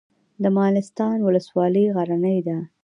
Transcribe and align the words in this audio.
د 0.43 0.45
مالستان 0.57 1.17
ولسوالۍ 1.23 1.85
غرنۍ 1.95 2.39
ده 2.47 2.57